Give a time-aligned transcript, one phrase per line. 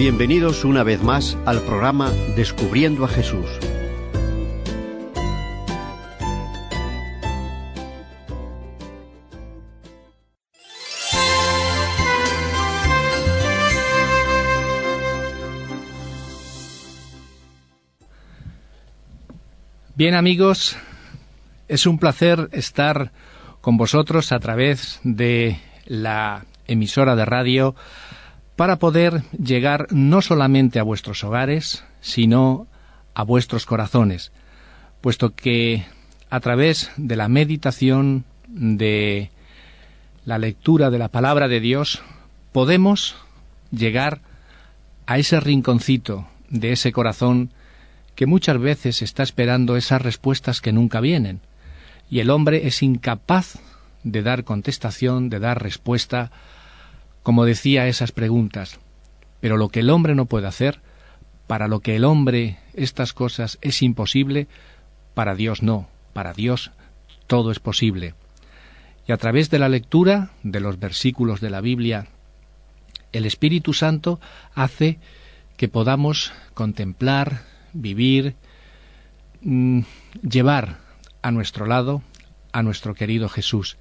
[0.00, 3.44] Bienvenidos una vez más al programa Descubriendo a Jesús.
[19.94, 20.78] Bien amigos,
[21.68, 23.12] es un placer estar
[23.60, 27.74] con vosotros a través de la emisora de radio
[28.60, 32.66] para poder llegar no solamente a vuestros hogares, sino
[33.14, 34.32] a vuestros corazones,
[35.00, 35.86] puesto que
[36.28, 39.30] a través de la meditación, de
[40.26, 42.02] la lectura de la palabra de Dios,
[42.52, 43.16] podemos
[43.70, 44.20] llegar
[45.06, 47.54] a ese rinconcito de ese corazón
[48.14, 51.40] que muchas veces está esperando esas respuestas que nunca vienen,
[52.10, 53.58] y el hombre es incapaz
[54.04, 56.30] de dar contestación, de dar respuesta
[57.22, 58.78] como decía esas preguntas.
[59.40, 60.80] Pero lo que el hombre no puede hacer,
[61.46, 64.46] para lo que el hombre estas cosas es imposible,
[65.14, 66.70] para Dios no, para Dios
[67.26, 68.14] todo es posible.
[69.06, 72.08] Y a través de la lectura de los versículos de la Biblia,
[73.12, 74.20] el Espíritu Santo
[74.54, 74.98] hace
[75.56, 77.42] que podamos contemplar,
[77.72, 78.34] vivir,
[79.42, 79.80] mm,
[80.22, 80.78] llevar
[81.22, 82.02] a nuestro lado
[82.52, 83.76] a nuestro querido Jesús,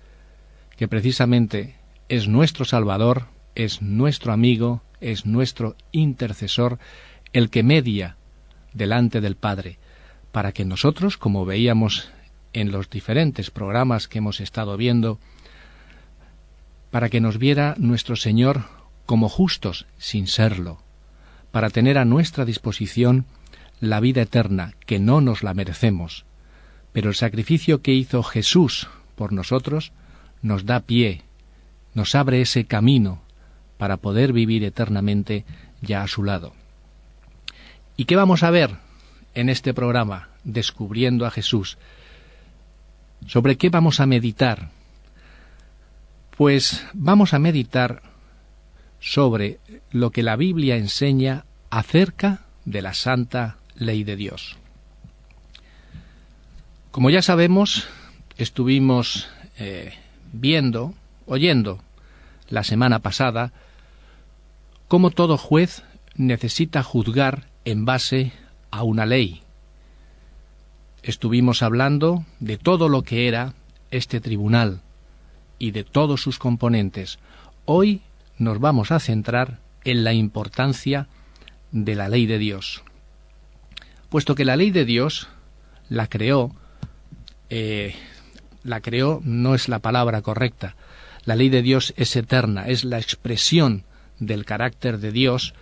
[0.77, 1.75] que precisamente
[2.09, 6.79] es nuestro Salvador, es nuestro amigo, es nuestro intercesor,
[7.33, 8.17] el que media
[8.73, 9.77] delante del Padre,
[10.31, 12.09] para que nosotros, como veíamos
[12.51, 15.19] en los diferentes programas que hemos estado viendo,
[16.89, 18.63] para que nos viera nuestro Señor
[19.05, 20.81] como justos sin serlo,
[21.51, 23.25] para tener a nuestra disposición
[23.79, 26.25] la vida eterna, que no nos la merecemos,
[26.91, 29.91] pero el sacrificio que hizo Jesús por nosotros
[30.41, 31.28] nos da pie
[31.93, 33.21] nos abre ese camino
[33.77, 35.45] para poder vivir eternamente
[35.81, 36.53] ya a su lado.
[37.97, 38.75] ¿Y qué vamos a ver
[39.33, 41.77] en este programa, Descubriendo a Jesús?
[43.27, 44.69] ¿Sobre qué vamos a meditar?
[46.37, 48.01] Pues vamos a meditar
[48.99, 49.59] sobre
[49.91, 54.57] lo que la Biblia enseña acerca de la santa ley de Dios.
[56.91, 57.87] Como ya sabemos,
[58.37, 59.93] estuvimos eh,
[60.33, 60.93] viendo,
[61.29, 61.79] oyendo
[62.49, 63.53] la semana pasada,
[64.87, 65.83] cómo todo juez
[66.15, 68.33] necesita juzgar en base
[68.71, 69.43] a una ley.
[71.03, 73.53] Estuvimos hablando de todo lo que era
[73.91, 74.81] este tribunal
[75.59, 77.19] y de todos sus componentes.
[77.65, 78.01] Hoy
[78.37, 81.07] nos vamos a centrar en la importancia
[81.71, 82.83] de la ley de Dios.
[84.09, 85.27] Puesto que la ley de Dios
[85.87, 86.55] la creó,
[87.49, 87.95] eh,
[88.63, 90.75] la creó no es la palabra correcta,
[91.29, 93.83] la ley de Dios es eterna, es la expresión
[94.17, 95.53] del carácter de Dios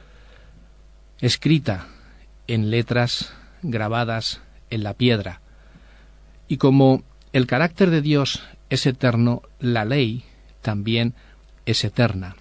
[1.19, 1.87] escrita
[2.47, 3.33] en letras
[3.63, 4.39] grabadas
[4.69, 5.41] en la piedra.
[6.47, 10.23] Y como el carácter de Dios es eterno, la ley
[10.61, 11.15] también
[11.65, 12.37] es eterna.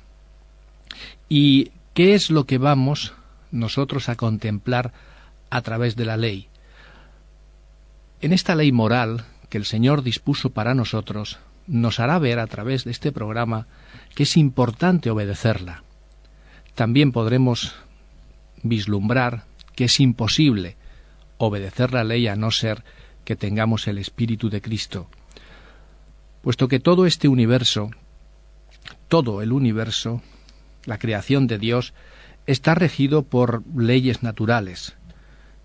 [1.28, 3.12] ¿Y qué es lo que vamos
[3.50, 4.92] nosotros a contemplar
[5.50, 6.46] a través de la ley?
[8.20, 12.84] En esta ley moral que el Señor dispuso para nosotros, nos hará ver a través
[12.84, 13.66] de este programa
[14.14, 15.82] que es importante obedecerla.
[16.74, 17.74] También podremos
[18.62, 19.44] vislumbrar
[19.74, 20.76] que es imposible
[21.38, 22.84] obedecer la ley a no ser
[23.24, 25.08] que tengamos el Espíritu de Cristo,
[26.42, 27.90] puesto que todo este universo,
[29.08, 30.22] todo el universo,
[30.84, 31.92] la creación de Dios,
[32.46, 34.96] está regido por leyes naturales,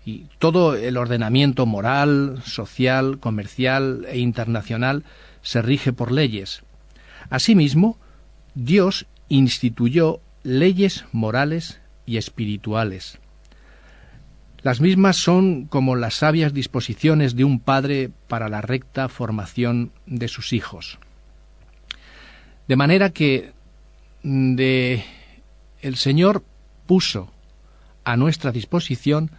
[0.04, 5.04] y todo el ordenamiento moral, social, comercial e internacional
[5.42, 6.62] se rige por leyes.
[7.30, 7.98] Asimismo,
[8.54, 13.18] Dios instituyó leyes morales y espirituales.
[14.62, 20.28] Las mismas son como las sabias disposiciones de un padre para la recta formación de
[20.28, 20.98] sus hijos.
[22.68, 23.52] De manera que
[24.22, 25.04] de
[25.80, 26.44] el Señor
[26.86, 27.32] puso
[28.04, 29.30] a nuestra disposición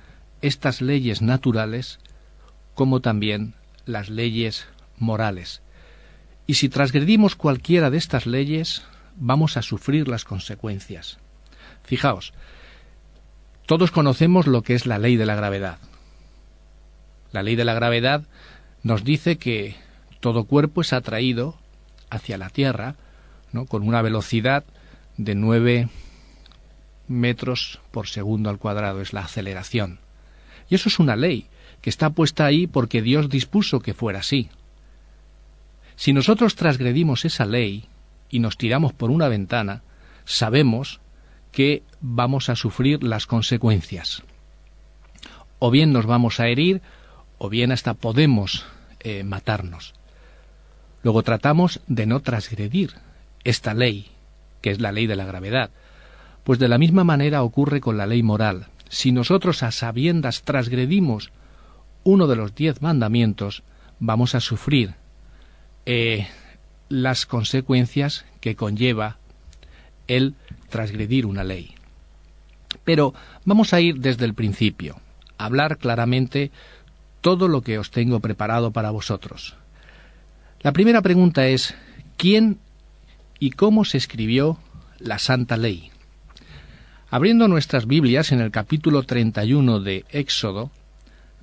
[0.41, 1.99] estas leyes naturales
[2.75, 3.53] como también
[3.85, 4.67] las leyes
[4.97, 5.62] morales.
[6.45, 8.83] Y si transgredimos cualquiera de estas leyes,
[9.15, 11.17] vamos a sufrir las consecuencias.
[11.83, 12.33] Fijaos,
[13.65, 15.77] todos conocemos lo que es la ley de la gravedad.
[17.31, 18.23] La ley de la gravedad
[18.83, 19.75] nos dice que
[20.19, 21.57] todo cuerpo es atraído
[22.09, 22.95] hacia la Tierra
[23.51, 23.65] ¿no?
[23.65, 24.65] con una velocidad
[25.17, 25.89] de 9
[27.07, 29.99] metros por segundo al cuadrado, es la aceleración.
[30.69, 31.47] Y eso es una ley
[31.81, 34.49] que está puesta ahí porque Dios dispuso que fuera así.
[36.03, 37.85] Si nosotros transgredimos esa ley
[38.29, 39.83] y nos tiramos por una ventana,
[40.25, 40.99] sabemos
[41.53, 44.21] que vamos a sufrir las consecuencias.
[45.59, 46.81] O bien nos vamos a herir,
[47.37, 48.65] o bien hasta podemos
[48.99, 49.93] eh, matarnos.
[51.03, 52.95] Luego tratamos de no transgredir
[53.45, 54.07] esta ley,
[54.59, 55.69] que es la ley de la gravedad.
[56.43, 58.67] Pues de la misma manera ocurre con la ley moral.
[58.89, 61.31] Si nosotros a sabiendas transgredimos
[62.03, 63.63] uno de los diez mandamientos,
[64.01, 64.95] vamos a sufrir
[65.85, 66.27] eh,
[66.89, 69.17] las consecuencias que conlleva
[70.07, 70.35] el
[70.69, 71.75] transgredir una ley.
[72.83, 73.13] Pero
[73.45, 74.99] vamos a ir desde el principio,
[75.37, 76.51] a hablar claramente
[77.21, 79.55] todo lo que os tengo preparado para vosotros.
[80.61, 81.75] La primera pregunta es,
[82.17, 82.59] ¿quién
[83.39, 84.57] y cómo se escribió
[84.99, 85.91] la Santa Ley?
[87.09, 90.71] Abriendo nuestras Biblias en el capítulo 31 de Éxodo,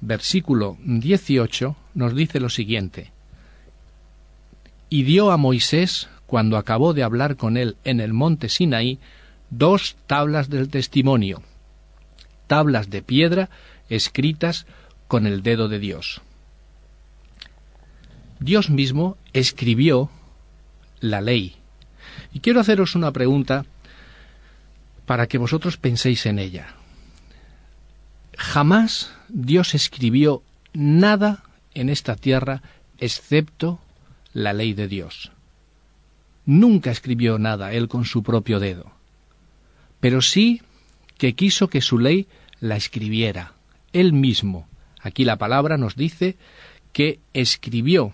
[0.01, 3.13] versículo 18, nos dice lo siguiente.
[4.91, 8.99] Y dio a Moisés, cuando acabó de hablar con él en el monte Sinaí,
[9.49, 11.43] dos tablas del testimonio,
[12.47, 13.51] tablas de piedra
[13.89, 14.67] escritas
[15.09, 16.23] con el dedo de Dios.
[18.41, 20.11] Dios mismo escribió
[21.01, 21.57] la ley.
[22.33, 23.67] Y quiero haceros una pregunta
[25.07, 26.75] para que vosotros penséis en ella.
[28.37, 30.43] Jamás Dios escribió
[30.73, 31.43] nada
[31.75, 32.63] en esta tierra
[32.99, 33.81] excepto
[34.33, 35.33] la ley de Dios.
[36.47, 38.93] Nunca escribió nada él con su propio dedo,
[40.01, 40.63] pero sí
[41.19, 42.27] que quiso que su ley
[42.61, 43.55] la escribiera
[43.93, 44.69] él mismo.
[45.01, 46.37] Aquí la palabra nos dice
[46.93, 48.13] que escribió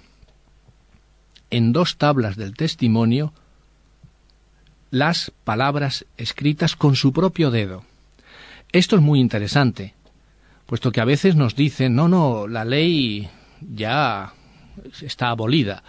[1.50, 3.32] en dos tablas del testimonio
[4.90, 7.84] las palabras escritas con su propio dedo.
[8.72, 9.94] Esto es muy interesante,
[10.66, 13.28] puesto que a veces nos dicen, no, no, la ley
[13.60, 14.32] ya
[15.00, 15.82] está abolida,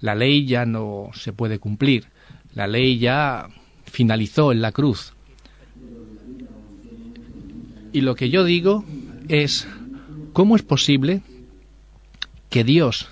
[0.00, 2.06] la ley ya no se puede cumplir,
[2.54, 3.48] la ley ya
[3.84, 5.12] finalizó en la cruz.
[7.92, 8.84] Y lo que yo digo
[9.28, 9.66] es,
[10.32, 11.22] ¿cómo es posible
[12.50, 13.08] que Dios,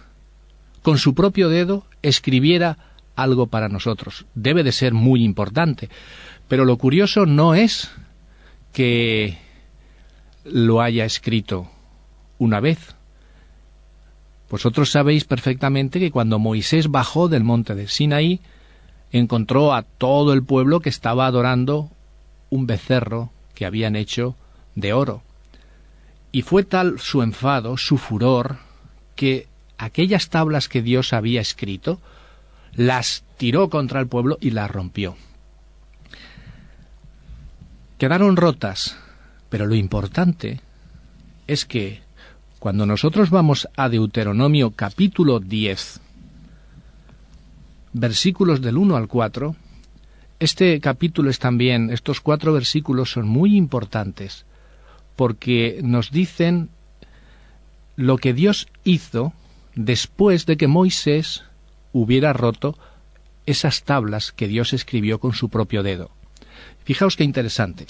[0.82, 2.78] con su propio dedo, escribiera
[3.16, 4.26] algo para nosotros?
[4.34, 5.88] Debe de ser muy importante.
[6.48, 7.90] Pero lo curioso no es
[8.72, 9.38] que
[10.44, 11.68] lo haya escrito
[12.38, 12.94] una vez.
[14.50, 18.40] Vosotros sabéis perfectamente que cuando Moisés bajó del monte de Sinaí,
[19.10, 21.90] encontró a todo el pueblo que estaba adorando
[22.50, 24.36] un becerro que habían hecho
[24.74, 25.22] de oro.
[26.30, 28.58] Y fue tal su enfado, su furor,
[29.16, 29.48] que
[29.78, 32.00] aquellas tablas que Dios había escrito,
[32.74, 35.16] las tiró contra el pueblo y las rompió.
[37.98, 38.96] Quedaron rotas,
[39.48, 40.60] pero lo importante
[41.46, 42.02] es que
[42.66, 46.00] cuando nosotros vamos a Deuteronomio capítulo 10,
[47.92, 49.54] versículos del 1 al 4,
[50.40, 54.46] este capítulo es también, estos cuatro versículos son muy importantes
[55.14, 56.70] porque nos dicen
[57.94, 59.32] lo que Dios hizo
[59.76, 61.44] después de que Moisés
[61.92, 62.76] hubiera roto
[63.46, 66.10] esas tablas que Dios escribió con su propio dedo.
[66.82, 67.86] Fijaos qué interesante.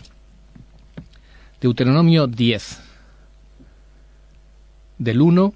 [1.63, 2.86] Deuteronomio 10,
[4.99, 5.53] del 1,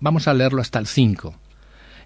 [0.00, 1.34] vamos a leerlo hasta el 5.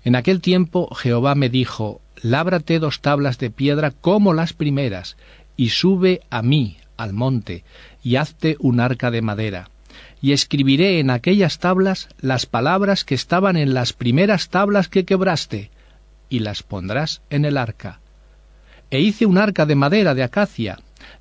[0.04, 5.16] En aquel tiempo Jehová me dijo, Lábrate dos tablas de piedra como las primeras,
[5.56, 7.64] y sube a mí al monte,
[8.02, 9.70] y hazte un arca de madera.
[10.20, 15.70] Y escribiré en aquellas tablas las palabras que estaban en las primeras tablas que quebraste,
[16.28, 18.00] y las pondrás en el arca.
[18.90, 20.78] E hice un arca de madera de acacia,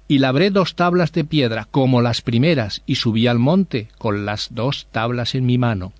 [0.07, 4.49] y labré dos tablas de piedra como las primeras, y subí al monte con las
[4.51, 5.93] dos tablas en mi mano.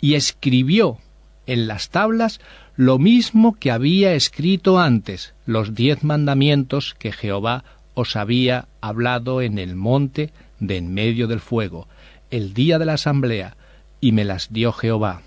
[0.00, 0.98] Y escribió
[1.46, 2.40] en las tablas
[2.76, 7.64] lo mismo que había escrito antes, los diez mandamientos que Jehová
[7.94, 10.30] os había hablado en el monte
[10.60, 11.88] de en medio del fuego,
[12.30, 13.56] el día de la asamblea,
[14.00, 15.22] y me las dio Jehová.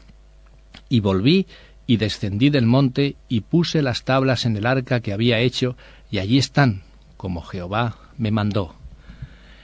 [0.90, 1.48] Y volví
[1.88, 5.76] y descendí del monte y puse las tablas en el arca que había hecho,
[6.12, 6.84] y allí están,
[7.20, 8.76] como Jehová me mandó.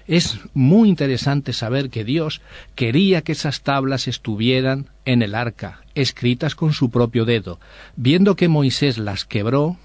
[0.08, 2.42] Es muy interesante saber que Dios
[2.76, 7.62] quería que esas tablas estuvieran en el arca, escritas con su propio dedo.
[7.96, 9.78] Viendo que Moisés las quebró,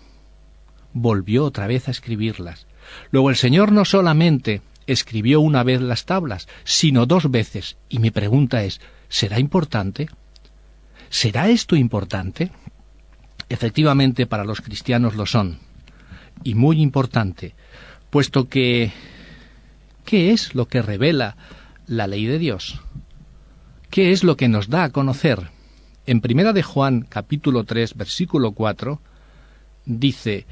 [0.94, 2.66] volvió otra vez a escribirlas.
[3.12, 7.76] Luego el Señor no solamente escribió una vez las tablas, sino dos veces.
[7.88, 10.08] Y mi pregunta es, ¿será importante?
[11.08, 12.50] ¿Será esto importante?
[13.48, 15.60] Efectivamente, para los cristianos lo son.
[16.42, 17.54] Y muy importante,
[18.10, 18.92] puesto que
[20.04, 21.36] ¿qué es lo que revela
[21.86, 22.80] la ley de Dios?
[23.90, 25.48] ¿Qué es lo que nos da a conocer?
[26.06, 29.00] En Primera de Juan capítulo 3 versículo 4
[29.86, 30.46] dice,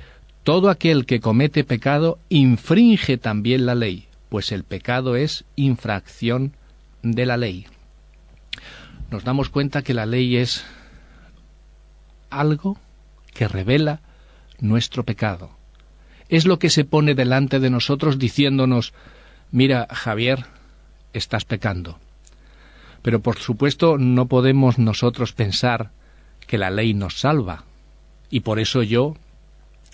[0.45, 6.55] todo aquel que comete pecado infringe también la ley, pues el pecado es infracción
[7.03, 7.67] de la ley.
[9.11, 10.65] Nos damos cuenta que la ley es
[12.31, 12.79] algo
[13.33, 14.01] que revela
[14.61, 15.58] nuestro pecado.
[16.29, 18.93] Es lo que se pone delante de nosotros diciéndonos,
[19.51, 20.47] mira, Javier,
[21.13, 21.99] estás pecando.
[23.03, 25.91] Pero por supuesto no podemos nosotros pensar
[26.47, 27.65] que la ley nos salva.
[28.31, 29.15] Y por eso yo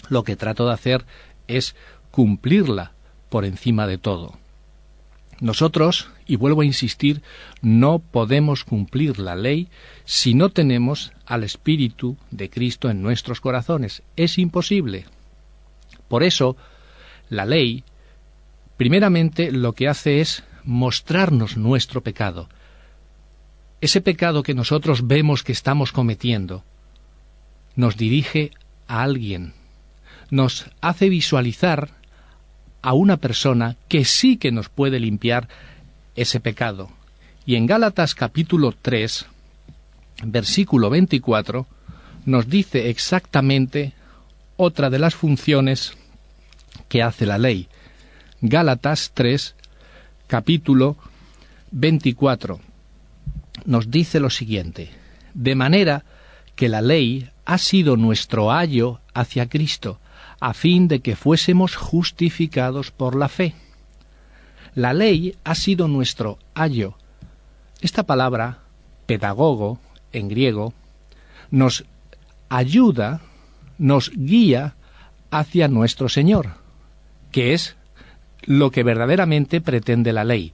[0.09, 1.05] lo que trato de hacer
[1.47, 1.77] es
[2.11, 2.93] cumplirla
[3.29, 4.35] por encima de todo.
[5.41, 7.23] Nosotros, y vuelvo a insistir,
[7.61, 9.69] no podemos cumplir la ley
[10.05, 14.03] si no tenemos al Espíritu de Cristo en nuestros corazones.
[14.17, 15.07] Es imposible.
[16.09, 16.57] Por eso,
[17.29, 17.85] la ley,
[18.77, 22.49] primeramente, lo que hace es mostrarnos nuestro pecado.
[23.81, 26.65] Ese pecado que nosotros vemos que estamos cometiendo
[27.77, 28.51] nos dirige
[28.87, 29.53] a alguien,
[30.31, 31.91] nos hace visualizar
[32.83, 35.49] a una persona que sí que nos puede limpiar
[36.17, 36.91] ese pecado.
[37.47, 39.27] Y en Gálatas capítulo 3,
[40.25, 41.67] versículo 24,
[42.25, 43.93] nos dice exactamente
[44.57, 45.97] otra de las funciones
[46.89, 47.69] que hace la ley.
[48.41, 49.55] Gálatas 3,
[50.27, 50.97] capítulo
[51.71, 52.61] 24,
[53.65, 54.91] nos dice lo siguiente,
[55.33, 56.05] de manera
[56.55, 59.99] que la ley ha sido nuestro ayo hacia Cristo,
[60.41, 63.55] a fin de que fuésemos justificados por la fe.
[64.75, 66.97] La ley ha sido nuestro ayo.
[67.81, 68.59] Esta palabra,
[69.07, 69.79] pedagogo,
[70.13, 70.75] en griego,
[71.51, 71.85] nos
[72.49, 73.21] ayuda,
[73.79, 74.75] nos guía
[75.31, 76.55] hacia nuestro Señor,
[77.33, 77.77] que es
[78.43, 80.53] lo que verdaderamente pretende la ley.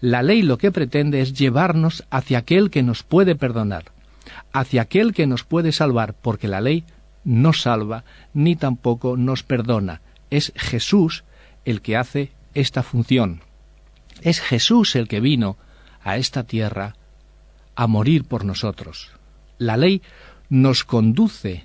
[0.00, 3.84] La ley lo que pretende es llevarnos hacia aquel que nos puede perdonar,
[4.52, 6.84] hacia aquel que nos puede salvar, porque la ley
[7.24, 10.00] no salva ni tampoco nos perdona.
[10.30, 11.24] Es Jesús
[11.64, 13.42] el que hace esta función.
[14.22, 15.56] Es Jesús el que vino
[16.02, 16.96] a esta tierra
[17.74, 19.10] a morir por nosotros.
[19.58, 20.02] La ley
[20.48, 21.64] nos conduce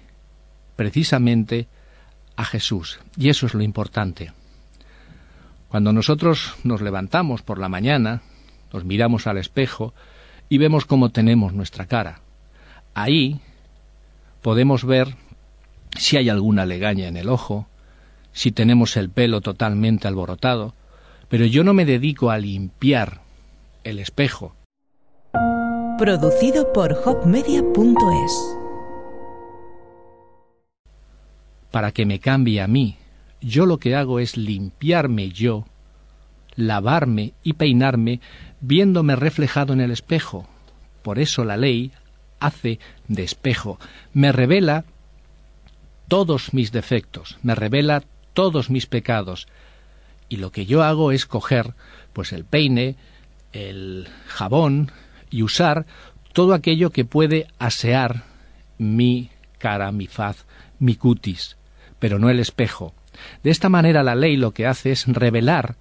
[0.76, 1.68] precisamente
[2.36, 4.32] a Jesús, y eso es lo importante.
[5.70, 8.22] Cuando nosotros nos levantamos por la mañana,
[8.72, 9.94] nos miramos al espejo
[10.50, 12.22] y vemos cómo tenemos nuestra cara.
[12.94, 13.40] Ahí
[14.42, 15.16] podemos ver
[15.98, 17.68] si hay alguna legaña en el ojo,
[18.32, 20.74] si tenemos el pelo totalmente alborotado,
[21.30, 23.22] pero yo no me dedico a limpiar
[23.84, 24.56] el espejo.
[25.98, 28.65] Producido por hopmedia.es
[31.76, 32.96] Para que me cambie a mí,
[33.42, 35.66] yo lo que hago es limpiarme yo,
[36.56, 38.22] lavarme y peinarme
[38.62, 40.48] viéndome reflejado en el espejo.
[41.02, 41.92] Por eso la ley
[42.40, 42.80] hace
[43.10, 43.78] de espejo,
[44.14, 44.86] me revela
[46.08, 48.04] todos mis defectos, me revela
[48.34, 49.50] todos mis pecados.
[50.30, 51.74] Y lo que yo hago es coger
[52.14, 52.96] pues el peine,
[53.52, 54.94] el jabón
[55.30, 55.86] y usar
[56.32, 58.24] todo aquello que puede asear
[58.78, 60.46] mi cara, mi faz,
[60.80, 61.58] mi cutis,
[62.00, 62.94] pero no el espejo.
[63.44, 65.76] De esta manera la ley lo que hace es revelar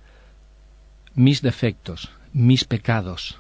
[1.15, 3.39] mis defectos, mis pecados.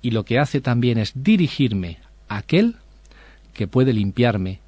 [0.00, 1.98] Y lo que hace también es dirigirme
[2.28, 2.76] a aquel
[3.54, 4.60] que puede limpiarme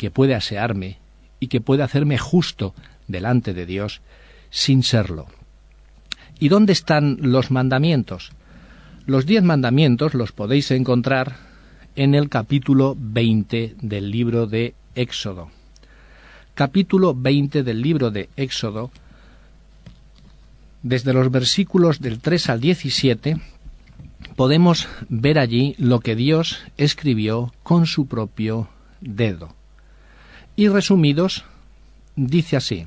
[0.00, 0.96] que puede asearme
[1.40, 2.74] y que puede hacerme justo
[3.06, 4.00] delante de Dios
[4.48, 5.26] sin serlo.
[6.38, 8.32] ¿Y dónde están los mandamientos?
[9.04, 11.36] Los diez mandamientos los podéis encontrar
[11.96, 15.50] en el capítulo 20 del libro de Éxodo.
[16.54, 18.90] Capítulo 20 del libro de Éxodo,
[20.82, 23.40] desde los versículos del 3 al 17,
[24.36, 28.68] podemos ver allí lo que Dios escribió con su propio
[29.00, 29.54] dedo.
[30.56, 31.44] Y resumidos,
[32.16, 32.86] dice así,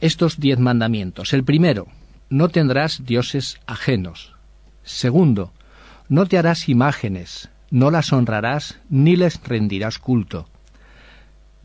[0.00, 1.32] estos diez mandamientos.
[1.32, 1.86] El primero,
[2.30, 4.32] no tendrás dioses ajenos.
[4.82, 5.52] Segundo,
[6.08, 10.48] no te harás imágenes, no las honrarás ni les rendirás culto.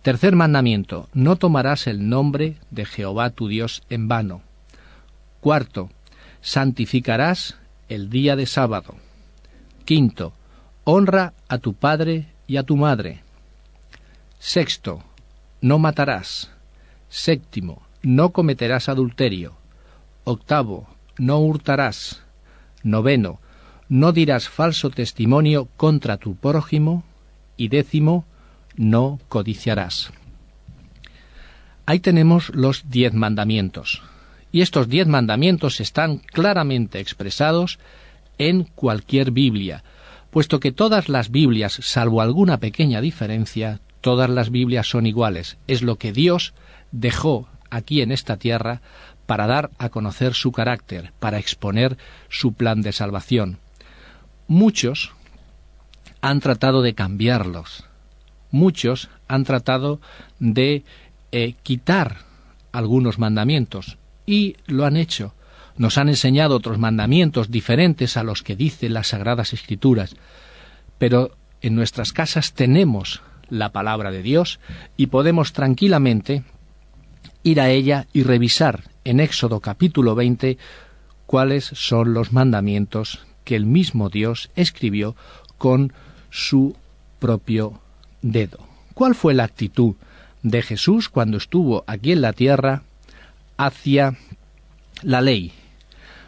[0.03, 4.41] Tercer mandamiento, no tomarás el nombre de Jehová tu Dios en vano.
[5.39, 5.89] Cuarto,
[6.41, 7.57] santificarás
[7.87, 8.95] el día de sábado.
[9.85, 10.33] Quinto,
[10.83, 13.21] honra a tu padre y a tu madre.
[14.39, 15.01] Sexto,
[15.61, 16.51] no matarás.
[17.07, 19.55] Séptimo, no cometerás adulterio.
[20.25, 22.23] Octavo, no hurtarás.
[22.83, 23.39] Noveno,
[23.87, 27.05] no dirás falso testimonio contra tu prójimo.
[27.55, 28.25] Y décimo,
[28.75, 30.11] no codiciarás.
[31.85, 34.01] Ahí tenemos los diez mandamientos.
[34.51, 37.79] Y estos diez mandamientos están claramente expresados
[38.37, 39.83] en cualquier Biblia,
[40.29, 45.57] puesto que todas las Biblias, salvo alguna pequeña diferencia, todas las Biblias son iguales.
[45.67, 46.53] Es lo que Dios
[46.91, 48.81] dejó aquí en esta tierra
[49.25, 51.97] para dar a conocer su carácter, para exponer
[52.29, 53.59] su plan de salvación.
[54.47, 55.13] Muchos
[56.21, 57.85] han tratado de cambiarlos.
[58.53, 59.99] Muchos han tratado
[60.37, 60.83] de
[61.31, 62.17] eh, quitar
[62.71, 65.33] algunos mandamientos y lo han hecho.
[65.75, 70.15] Nos han enseñado otros mandamientos diferentes a los que dicen las sagradas escrituras.
[70.99, 74.59] Pero en nuestras casas tenemos la palabra de Dios
[74.97, 76.43] y podemos tranquilamente
[77.41, 80.59] ir a ella y revisar en Éxodo capítulo 20
[81.25, 85.15] cuáles son los mandamientos que el mismo Dios escribió
[85.57, 85.91] con
[86.29, 86.75] su
[87.17, 87.82] propio
[88.23, 88.57] dedo.
[88.95, 89.93] ¿Cuál fue la actitud
[90.41, 92.81] de Jesús cuando estuvo aquí en la tierra
[93.57, 94.17] hacia
[95.03, 95.51] la ley?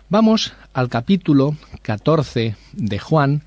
[0.10, 3.42] Vamos al capítulo 14 de Juan,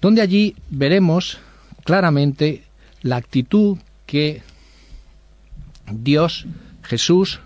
[0.00, 1.38] donde allí veremos
[1.84, 2.64] claramente
[3.02, 4.42] la actitud que
[5.90, 6.46] Dios,
[6.82, 7.40] Jesús,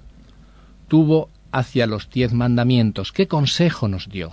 [0.88, 3.12] tuvo hacia los diez mandamientos.
[3.12, 4.32] ¿Qué consejo nos dio?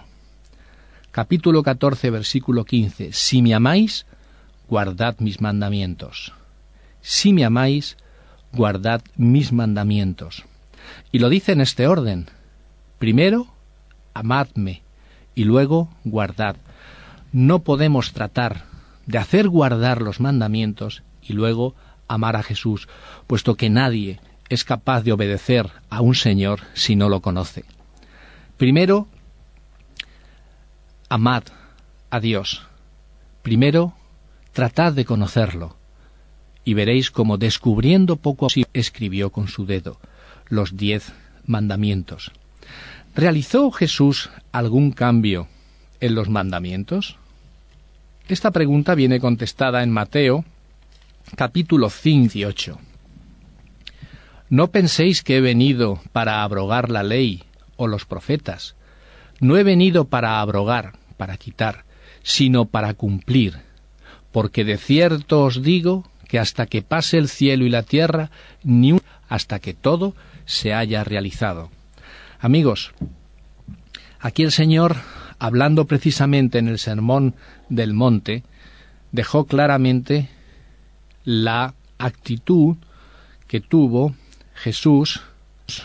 [1.11, 3.11] Capítulo 14, versículo 15.
[3.13, 4.05] Si me amáis,
[4.69, 6.33] guardad mis mandamientos.
[7.01, 7.97] Si me amáis,
[8.51, 10.43] guardad mis mandamientos.
[11.11, 12.29] Y lo dice en este orden.
[12.99, 13.47] Primero,
[14.13, 14.81] amadme
[15.35, 16.55] y luego guardad.
[17.31, 18.63] No podemos tratar
[19.05, 21.75] de hacer guardar los mandamientos y luego
[22.07, 22.87] amar a Jesús,
[23.27, 24.19] puesto que nadie
[24.49, 27.65] es capaz de obedecer a un Señor si no lo conoce.
[28.57, 29.07] Primero,
[31.09, 31.43] amad
[32.09, 32.61] a Dios.
[33.41, 33.93] Primero,
[34.55, 35.75] tratad de conocerlo.
[36.63, 39.99] Y veréis cómo descubriendo poco escribió con su dedo
[40.47, 41.11] los diez
[41.45, 42.31] mandamientos.
[43.13, 45.47] ¿Realizó Jesús algún cambio
[45.99, 47.17] en los mandamientos?
[48.29, 50.45] Esta pregunta viene contestada en Mateo
[51.35, 52.79] capítulo 58.
[54.49, 57.43] No penséis que he venido para abrogar la ley
[57.75, 58.75] o los profetas.
[59.41, 61.83] No he venido para abrogar, para quitar,
[62.23, 63.65] sino para cumplir.
[64.35, 68.31] Porque de cierto os digo que hasta que pase el cielo y la tierra,
[68.65, 71.69] ni un hasta que todo se haya realizado.
[72.41, 72.91] Amigos,
[74.19, 74.97] aquí el Señor,
[75.39, 77.35] hablando precisamente en el sermón
[77.69, 78.43] del monte,
[79.13, 80.27] dejó claramente
[81.23, 82.75] la actitud
[83.47, 84.15] que tuvo
[84.53, 85.21] Jesús,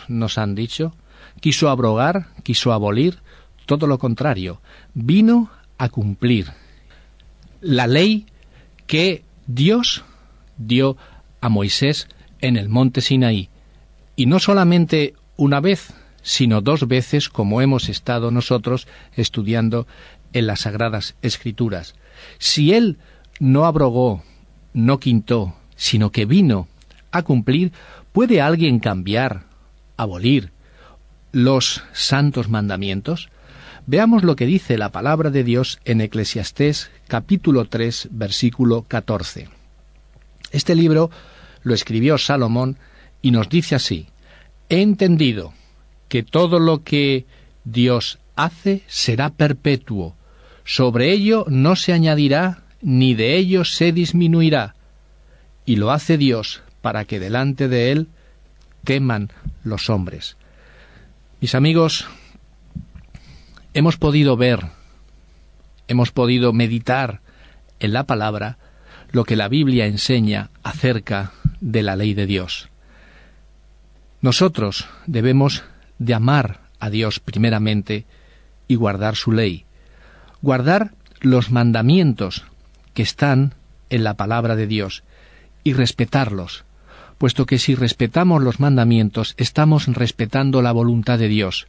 [0.09, 0.93] nos han dicho,
[1.39, 3.19] quiso abrogar, quiso abolir,
[3.65, 4.59] todo lo contrario,
[4.93, 6.47] vino a cumplir
[7.61, 8.25] la ley
[8.91, 10.03] que Dios
[10.57, 10.97] dio
[11.39, 12.09] a Moisés
[12.41, 13.47] en el monte Sinaí.
[14.17, 19.87] Y no solamente una vez, sino dos veces como hemos estado nosotros estudiando
[20.33, 21.95] en las Sagradas Escrituras.
[22.37, 22.97] Si Él
[23.39, 24.25] no abrogó,
[24.73, 26.67] no quintó, sino que vino
[27.13, 27.71] a cumplir,
[28.11, 29.43] ¿Puede alguien cambiar,
[29.95, 30.51] abolir
[31.31, 33.29] los santos mandamientos?
[33.87, 39.49] Veamos lo que dice la palabra de Dios en Eclesiastés capítulo 3 versículo 14.
[40.51, 41.09] Este libro
[41.63, 42.77] lo escribió Salomón
[43.21, 44.07] y nos dice así,
[44.69, 45.53] He entendido
[46.09, 47.25] que todo lo que
[47.63, 50.15] Dios hace será perpetuo,
[50.63, 54.75] sobre ello no se añadirá ni de ello se disminuirá,
[55.65, 58.07] y lo hace Dios para que delante de él
[58.83, 59.31] teman
[59.63, 60.37] los hombres.
[61.39, 62.07] Mis amigos,
[63.73, 64.67] hemos podido ver,
[65.87, 67.21] hemos podido meditar
[67.79, 68.57] en la palabra
[69.11, 72.69] lo que la Biblia enseña acerca de la ley de Dios.
[74.21, 75.63] Nosotros debemos
[75.99, 78.05] de amar a Dios primeramente
[78.67, 79.65] y guardar su ley,
[80.41, 82.45] guardar los mandamientos
[82.93, 83.53] que están
[83.89, 85.03] en la palabra de Dios
[85.63, 86.65] y respetarlos,
[87.17, 91.67] puesto que si respetamos los mandamientos estamos respetando la voluntad de Dios,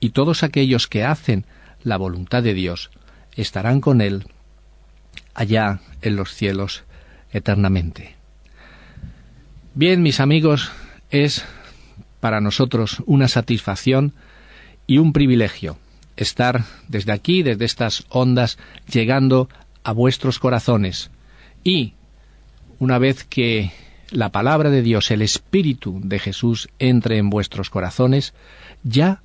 [0.00, 1.44] y todos aquellos que hacen
[1.82, 2.90] la voluntad de Dios
[3.34, 4.26] estarán con Él
[5.34, 6.84] allá en los cielos
[7.32, 8.16] eternamente.
[9.74, 10.70] Bien, mis amigos,
[11.10, 11.44] es
[12.20, 14.14] para nosotros una satisfacción
[14.86, 15.78] y un privilegio
[16.16, 18.58] estar desde aquí, desde estas ondas,
[18.90, 19.48] llegando
[19.84, 21.10] a vuestros corazones.
[21.62, 21.92] Y,
[22.78, 23.70] una vez que
[24.10, 28.34] la palabra de Dios, el Espíritu de Jesús entre en vuestros corazones,
[28.82, 29.22] ya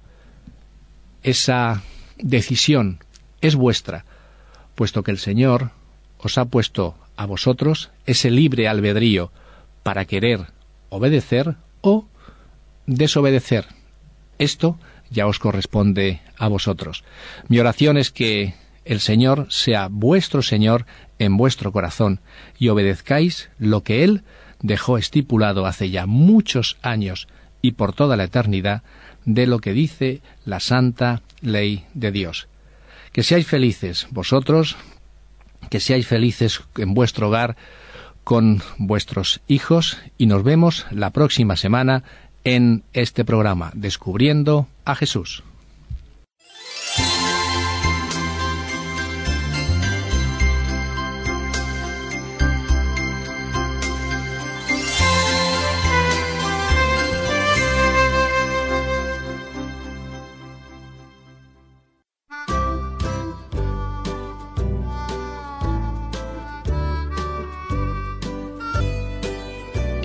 [1.24, 1.84] esa
[2.18, 3.00] decisión
[3.42, 4.06] es vuestra,
[4.76, 5.72] puesto que el Señor
[6.18, 9.32] os ha puesto a vosotros ese libre albedrío
[9.84, 10.48] para querer
[10.90, 12.06] obedecer o
[12.86, 13.66] desobedecer.
[14.38, 14.80] Esto
[15.10, 17.04] ya os corresponde a vosotros.
[17.48, 18.56] Mi oración es que
[18.86, 20.86] el Señor sea vuestro Señor
[21.20, 22.20] en vuestro corazón
[22.58, 24.24] y obedezcáis lo que Él
[24.62, 27.28] dejó estipulado hace ya muchos años
[27.62, 28.84] y por toda la eternidad
[29.26, 32.48] de lo que dice la santa ley de Dios.
[33.12, 34.78] Que seáis felices vosotros,
[35.70, 37.58] que seáis felices en vuestro hogar
[38.24, 42.04] con vuestros hijos y nos vemos la próxima semana
[42.44, 45.44] en este programa Descubriendo a Jesús.